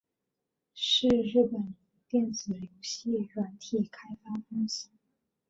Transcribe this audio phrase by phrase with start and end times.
[0.73, 1.75] 是日本
[2.09, 4.89] 电子游戏软体开发公司。